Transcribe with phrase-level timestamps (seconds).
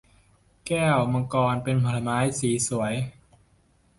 [0.67, 2.93] แก้วมังกรเป็นผลไม้สีสวย